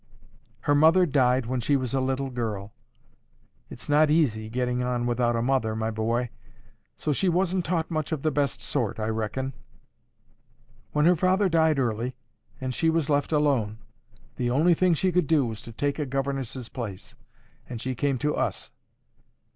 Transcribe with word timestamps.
Her 0.61 0.73
mother 0.73 1.05
died 1.05 1.45
when 1.45 1.59
she 1.59 1.75
was 1.77 1.93
a 1.93 2.01
little 2.01 2.31
girl. 2.31 2.73
It's 3.69 3.87
not 3.87 4.09
easy 4.09 4.49
getting 4.49 4.81
on 4.81 5.05
without 5.05 5.35
a 5.35 5.43
mother, 5.43 5.75
my 5.75 5.91
boy. 5.91 6.31
So 6.97 7.13
she 7.13 7.29
wasn't 7.29 7.65
taught 7.65 7.91
much 7.91 8.11
of 8.11 8.23
the 8.23 8.31
best 8.31 8.63
sort, 8.63 8.99
I 8.99 9.09
reckon. 9.09 9.53
When 10.91 11.05
her 11.05 11.15
father 11.15 11.49
died 11.49 11.77
early, 11.77 12.15
and 12.59 12.73
she 12.73 12.89
was 12.89 13.11
left 13.11 13.31
atone, 13.31 13.77
the 14.37 14.49
only 14.49 14.73
thing 14.73 14.95
she 14.95 15.11
could 15.11 15.27
do 15.27 15.45
was 15.45 15.61
to 15.61 15.71
take 15.71 15.99
a 15.99 16.07
governess's 16.07 16.67
place, 16.69 17.13
and 17.69 17.79
she 17.79 17.93
came 17.93 18.17
to 18.17 18.35
us. 18.35 18.71